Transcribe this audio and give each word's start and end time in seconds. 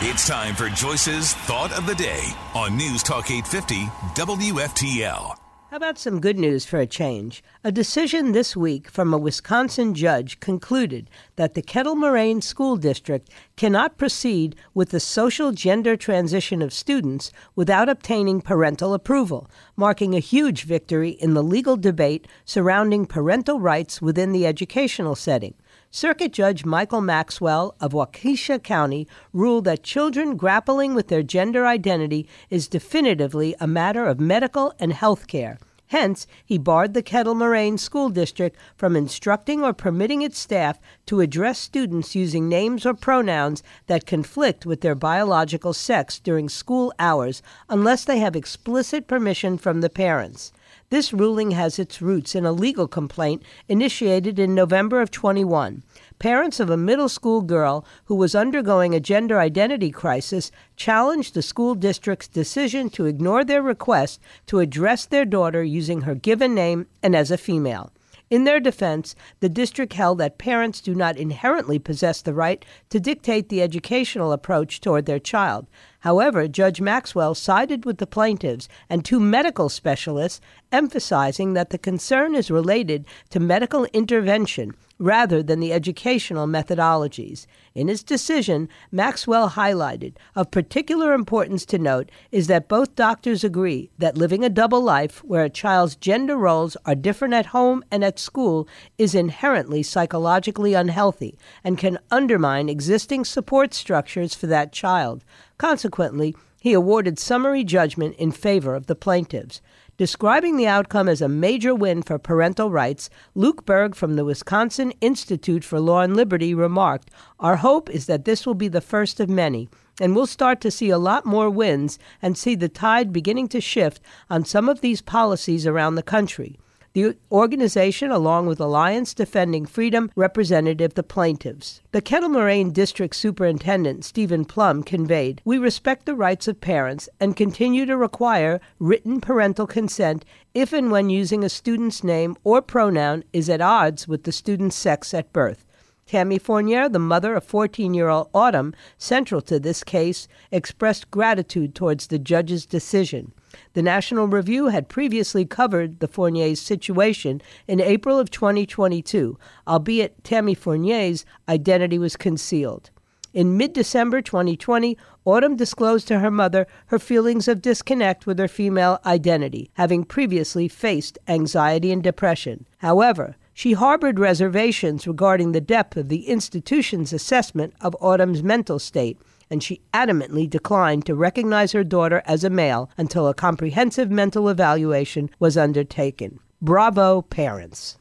It's 0.00 0.28
time 0.28 0.54
for 0.54 0.68
Joyce's 0.68 1.34
Thought 1.34 1.76
of 1.76 1.84
the 1.84 1.94
Day 1.96 2.22
on 2.54 2.76
News 2.76 3.02
Talk 3.02 3.32
850 3.32 3.86
WFTL. 4.14 5.34
How 5.70 5.76
about 5.76 5.98
some 5.98 6.20
good 6.20 6.38
news 6.38 6.64
for 6.64 6.78
a 6.78 6.86
change? 6.86 7.42
A 7.64 7.72
decision 7.72 8.30
this 8.30 8.56
week 8.56 8.88
from 8.88 9.12
a 9.12 9.18
Wisconsin 9.18 9.94
judge 9.94 10.38
concluded 10.38 11.10
that 11.34 11.54
the 11.54 11.62
Kettle 11.62 11.96
Moraine 11.96 12.40
School 12.40 12.76
District 12.76 13.28
cannot 13.58 13.98
proceed 13.98 14.54
with 14.72 14.90
the 14.90 15.00
social 15.00 15.50
gender 15.50 15.96
transition 15.96 16.62
of 16.62 16.72
students 16.72 17.32
without 17.56 17.88
obtaining 17.88 18.40
parental 18.40 18.94
approval, 18.94 19.50
marking 19.76 20.14
a 20.14 20.20
huge 20.20 20.62
victory 20.62 21.10
in 21.10 21.34
the 21.34 21.42
legal 21.42 21.76
debate 21.76 22.28
surrounding 22.44 23.04
parental 23.04 23.58
rights 23.58 24.00
within 24.00 24.30
the 24.30 24.46
educational 24.46 25.16
setting. 25.16 25.54
Circuit 25.90 26.32
Judge 26.32 26.64
Michael 26.64 27.00
Maxwell 27.00 27.74
of 27.80 27.92
Waukesha 27.92 28.62
County 28.62 29.08
ruled 29.32 29.64
that 29.64 29.82
children 29.82 30.36
grappling 30.36 30.94
with 30.94 31.08
their 31.08 31.24
gender 31.24 31.66
identity 31.66 32.28
is 32.50 32.68
definitively 32.68 33.56
a 33.58 33.66
matter 33.66 34.06
of 34.06 34.20
medical 34.20 34.72
and 34.78 34.92
health 34.92 35.26
care. 35.26 35.58
Hence, 35.88 36.26
he 36.44 36.58
barred 36.58 36.92
the 36.92 37.02
Kettle 37.02 37.34
Moraine 37.34 37.78
School 37.78 38.10
District 38.10 38.56
from 38.76 38.94
instructing 38.94 39.62
or 39.62 39.72
permitting 39.72 40.20
its 40.20 40.38
staff 40.38 40.78
to 41.06 41.20
address 41.20 41.58
students 41.58 42.14
using 42.14 42.46
names 42.46 42.84
or 42.84 42.92
pronouns 42.92 43.62
that 43.86 44.06
conflict 44.06 44.66
with 44.66 44.82
their 44.82 44.94
biological 44.94 45.72
sex 45.72 46.18
during 46.18 46.50
school 46.50 46.92
hours 46.98 47.42
unless 47.70 48.04
they 48.04 48.18
have 48.18 48.36
explicit 48.36 49.06
permission 49.06 49.56
from 49.56 49.80
the 49.80 49.88
parents. 49.88 50.52
This 50.90 51.12
ruling 51.12 51.50
has 51.50 51.78
its 51.78 52.00
roots 52.00 52.34
in 52.34 52.46
a 52.46 52.52
legal 52.52 52.88
complaint 52.88 53.42
initiated 53.68 54.38
in 54.38 54.54
November 54.54 55.02
of 55.02 55.10
21. 55.10 55.82
Parents 56.18 56.60
of 56.60 56.70
a 56.70 56.78
middle 56.78 57.10
school 57.10 57.42
girl 57.42 57.84
who 58.06 58.14
was 58.14 58.34
undergoing 58.34 58.94
a 58.94 59.00
gender 59.00 59.38
identity 59.38 59.90
crisis 59.90 60.50
challenged 60.76 61.34
the 61.34 61.42
school 61.42 61.74
district's 61.74 62.26
decision 62.26 62.88
to 62.88 63.04
ignore 63.04 63.44
their 63.44 63.60
request 63.60 64.18
to 64.46 64.60
address 64.60 65.04
their 65.04 65.26
daughter 65.26 65.62
using 65.62 66.02
her 66.02 66.14
given 66.14 66.54
name 66.54 66.86
and 67.02 67.14
as 67.14 67.30
a 67.30 67.36
female. 67.36 67.92
In 68.30 68.44
their 68.44 68.60
defense, 68.60 69.14
the 69.40 69.48
district 69.48 69.94
held 69.94 70.18
that 70.18 70.36
parents 70.36 70.80
do 70.82 70.94
not 70.94 71.16
inherently 71.16 71.78
possess 71.78 72.20
the 72.20 72.34
right 72.34 72.62
to 72.90 73.00
dictate 73.00 73.48
the 73.48 73.62
educational 73.62 74.32
approach 74.32 74.80
toward 74.80 75.06
their 75.06 75.18
child. 75.18 75.66
However, 76.00 76.46
Judge 76.46 76.80
Maxwell 76.80 77.34
sided 77.34 77.86
with 77.86 77.98
the 77.98 78.06
plaintiffs 78.06 78.68
and 78.90 79.02
two 79.02 79.18
medical 79.18 79.68
specialists, 79.68 80.40
emphasizing 80.70 81.54
that 81.54 81.70
the 81.70 81.78
concern 81.78 82.34
is 82.34 82.50
related 82.50 83.06
to 83.30 83.40
medical 83.40 83.86
intervention 83.86 84.74
rather 84.98 85.42
than 85.42 85.60
the 85.60 85.72
educational 85.72 86.46
methodologies. 86.46 87.46
In 87.74 87.88
his 87.88 88.02
decision, 88.02 88.68
Maxwell 88.90 89.50
highlighted 89.50 90.14
of 90.34 90.50
particular 90.50 91.12
importance 91.12 91.64
to 91.66 91.78
note 91.78 92.10
is 92.32 92.48
that 92.48 92.68
both 92.68 92.96
doctors 92.96 93.44
agree 93.44 93.90
that 93.98 94.18
living 94.18 94.44
a 94.44 94.48
double 94.48 94.82
life 94.82 95.22
where 95.24 95.44
a 95.44 95.50
child's 95.50 95.96
gender 95.96 96.36
roles 96.36 96.76
are 96.84 96.94
different 96.94 97.34
at 97.34 97.46
home 97.46 97.84
and 97.90 98.04
at 98.04 98.18
school 98.18 98.68
is 98.98 99.14
inherently 99.14 99.82
psychologically 99.82 100.74
unhealthy 100.74 101.38
and 101.62 101.78
can 101.78 101.98
undermine 102.10 102.68
existing 102.68 103.24
support 103.24 103.72
structures 103.74 104.34
for 104.34 104.46
that 104.46 104.72
child. 104.72 105.24
Consequently, 105.58 106.34
he 106.60 106.72
awarded 106.72 107.18
summary 107.18 107.62
judgment 107.62 108.16
in 108.16 108.32
favor 108.32 108.74
of 108.74 108.86
the 108.86 108.96
plaintiffs. 108.96 109.60
Describing 109.98 110.56
the 110.56 110.68
outcome 110.68 111.08
as 111.08 111.20
a 111.20 111.28
major 111.28 111.74
win 111.74 112.02
for 112.02 112.20
parental 112.20 112.70
rights, 112.70 113.10
Luke 113.34 113.66
Berg 113.66 113.96
from 113.96 114.14
the 114.14 114.24
Wisconsin 114.24 114.92
Institute 115.00 115.64
for 115.64 115.80
Law 115.80 116.02
and 116.02 116.16
Liberty 116.16 116.54
remarked, 116.54 117.10
Our 117.40 117.56
hope 117.56 117.90
is 117.90 118.06
that 118.06 118.24
this 118.24 118.46
will 118.46 118.54
be 118.54 118.68
the 118.68 118.80
first 118.80 119.18
of 119.18 119.28
many, 119.28 119.68
and 120.00 120.14
we'll 120.14 120.28
start 120.28 120.60
to 120.60 120.70
see 120.70 120.90
a 120.90 120.98
lot 120.98 121.26
more 121.26 121.50
wins 121.50 121.98
and 122.22 122.38
see 122.38 122.54
the 122.54 122.68
tide 122.68 123.12
beginning 123.12 123.48
to 123.48 123.60
shift 123.60 124.00
on 124.30 124.44
some 124.44 124.68
of 124.68 124.82
these 124.82 125.02
policies 125.02 125.66
around 125.66 125.96
the 125.96 126.04
country. 126.04 126.60
The 126.94 127.16
organization, 127.30 128.10
along 128.10 128.46
with 128.46 128.60
Alliance 128.60 129.14
Defending 129.14 129.66
Freedom, 129.66 130.10
represented 130.16 130.78
the 130.78 131.02
plaintiffs. 131.02 131.80
The 131.92 132.00
Kettle 132.00 132.30
Moraine 132.30 132.72
District 132.72 133.14
Superintendent, 133.14 134.04
Stephen 134.04 134.44
Plum, 134.44 134.82
conveyed 134.82 135.42
We 135.44 135.58
respect 135.58 136.06
the 136.06 136.14
rights 136.14 136.48
of 136.48 136.60
parents 136.60 137.08
and 137.20 137.36
continue 137.36 137.86
to 137.86 137.96
require 137.96 138.60
written 138.78 139.20
parental 139.20 139.66
consent 139.66 140.24
if 140.54 140.72
and 140.72 140.90
when 140.90 141.10
using 141.10 141.44
a 141.44 141.48
student's 141.48 142.02
name 142.02 142.36
or 142.42 142.62
pronoun 142.62 143.24
is 143.32 143.48
at 143.48 143.60
odds 143.60 144.08
with 144.08 144.24
the 144.24 144.32
student's 144.32 144.76
sex 144.76 145.12
at 145.12 145.32
birth. 145.32 145.64
Tammy 146.08 146.38
Fournier, 146.38 146.88
the 146.88 146.98
mother 146.98 147.36
of 147.36 147.44
14 147.44 147.92
year 147.92 148.08
old 148.08 148.30
Autumn, 148.32 148.74
central 148.96 149.42
to 149.42 149.60
this 149.60 149.84
case, 149.84 150.26
expressed 150.50 151.10
gratitude 151.10 151.74
towards 151.74 152.06
the 152.06 152.18
judge's 152.18 152.64
decision. 152.64 153.32
The 153.74 153.82
National 153.82 154.26
Review 154.26 154.68
had 154.68 154.88
previously 154.88 155.44
covered 155.44 156.00
the 156.00 156.08
Fournier's 156.08 156.60
situation 156.60 157.42
in 157.66 157.80
April 157.80 158.18
of 158.18 158.30
2022, 158.30 159.38
albeit 159.66 160.24
Tammy 160.24 160.54
Fournier's 160.54 161.26
identity 161.46 161.98
was 161.98 162.16
concealed. 162.16 162.90
In 163.34 163.58
mid 163.58 163.74
December 163.74 164.22
2020, 164.22 164.96
Autumn 165.26 165.56
disclosed 165.56 166.08
to 166.08 166.20
her 166.20 166.30
mother 166.30 166.66
her 166.86 166.98
feelings 166.98 167.46
of 167.46 167.60
disconnect 167.60 168.26
with 168.26 168.38
her 168.38 168.48
female 168.48 168.98
identity, 169.04 169.70
having 169.74 170.04
previously 170.04 170.68
faced 170.68 171.18
anxiety 171.28 171.92
and 171.92 172.02
depression. 172.02 172.66
However, 172.78 173.36
she 173.58 173.72
harbored 173.72 174.20
reservations 174.20 175.04
regarding 175.04 175.50
the 175.50 175.60
depth 175.60 175.96
of 175.96 176.08
the 176.08 176.28
institution's 176.28 177.12
assessment 177.12 177.74
of 177.80 177.96
Autumn's 178.00 178.40
mental 178.40 178.78
state 178.78 179.20
and 179.50 179.64
she 179.64 179.80
adamantly 179.92 180.48
declined 180.48 181.04
to 181.04 181.16
recognize 181.16 181.72
her 181.72 181.82
daughter 181.82 182.22
as 182.24 182.44
a 182.44 182.50
male 182.50 182.88
until 182.96 183.26
a 183.26 183.34
comprehensive 183.34 184.12
mental 184.12 184.48
evaluation 184.48 185.28
was 185.40 185.56
undertaken. 185.56 186.38
Bravo, 186.62 187.22
parents. 187.22 187.98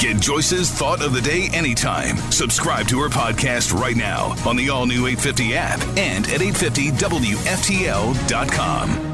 Get 0.00 0.20
Joyce's 0.20 0.70
thought 0.70 1.02
of 1.02 1.14
the 1.14 1.22
day 1.22 1.48
anytime. 1.54 2.18
Subscribe 2.30 2.86
to 2.88 3.00
her 3.00 3.08
podcast 3.08 3.72
right 3.72 3.96
now 3.96 4.36
on 4.46 4.54
the 4.54 4.68
all 4.68 4.84
new 4.84 5.06
850 5.06 5.56
app 5.56 5.80
and 5.96 6.26
at 6.26 6.42
850WFTL.com. 6.42 9.13